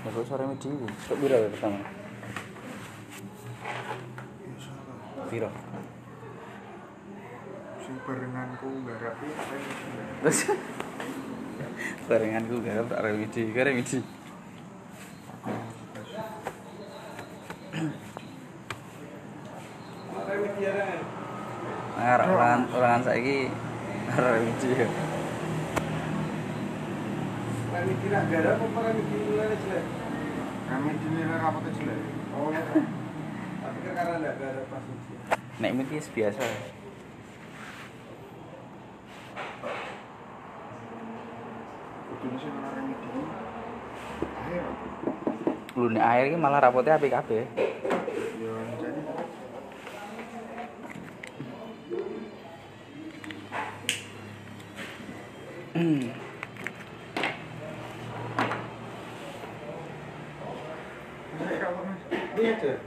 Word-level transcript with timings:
Ya 0.00 0.08
kok 0.08 0.24
sore 0.24 0.48
midi 0.48 0.68
iku. 0.72 0.88
Kok 0.88 1.18
piro 1.20 1.36
ya 1.36 1.48
pertama? 1.52 1.76
Ya. 1.76 1.84
Piro? 5.28 5.50
Sing 7.84 7.94
barenganku 8.08 8.68
nggarap 8.80 9.14
iki 9.20 9.32
kaya 9.36 9.68
Terus 10.24 10.38
barenganku 12.08 12.54
garap 12.64 12.88
tak 12.88 13.00
remedi, 13.04 13.42
remedi. 13.52 14.00
Nah, 22.00 22.16
orang 22.16 22.60
orang 22.72 23.04
saiki 23.04 23.52
remedi 24.16 24.68
ya. 24.80 24.88
Kami 27.70 27.92
kira 28.02 28.26
gara 28.26 28.58
apa 28.58 28.66
kami 28.66 29.02
kira 29.06 29.46
jelek? 29.46 29.84
Kami 30.66 30.90
dinilai 30.98 31.38
rapat 31.38 31.70
jelek. 31.70 31.98
Oh, 32.34 32.50
tapi 32.50 33.78
kan 33.86 33.92
karena 33.94 34.62
pas 34.66 34.82
ujian. 34.90 35.22
Nek 35.62 35.72
biasa. 36.10 36.42
Remedi. 42.70 43.08
Lu 45.78 45.86
nek 45.94 46.02
akhir 46.02 46.24
iki 46.26 46.38
malah 46.42 46.58
rapotnya 46.58 46.98
apik 46.98 47.14
kabeh. 47.14 47.46
Ya 47.54 48.54
Hmm. 55.70 56.29
Beerte. 62.36 62.80